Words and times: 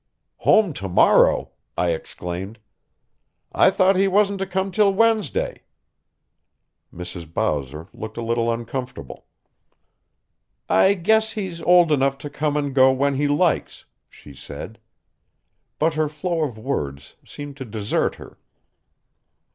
"Home 0.37 0.73
to 0.73 0.89
morrow!" 0.89 1.51
I 1.77 1.91
exclaimed. 1.91 2.57
"I 3.51 3.69
thought 3.69 3.95
he 3.95 4.07
wasn't 4.07 4.39
to 4.39 4.47
come 4.47 4.71
till 4.71 4.91
Wednesday." 4.91 5.61
Mrs. 6.91 7.31
Bowser 7.31 7.87
looked 7.93 8.17
a 8.17 8.23
little 8.23 8.51
uncomfortable. 8.51 9.27
"I 10.67 10.95
guess 10.95 11.33
he's 11.33 11.61
old 11.61 11.91
enough 11.91 12.17
to 12.17 12.31
come 12.31 12.57
and 12.57 12.73
go 12.73 12.91
when 12.91 13.13
he 13.13 13.27
likes," 13.27 13.85
she 14.09 14.33
said. 14.33 14.79
But 15.77 15.93
her 15.93 16.09
flow 16.09 16.45
of 16.45 16.57
words 16.57 17.13
seemed 17.23 17.55
to 17.57 17.65
desert 17.65 18.15
her. 18.15 18.39